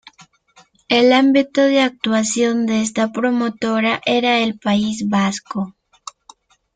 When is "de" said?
1.61-1.81, 2.65-2.81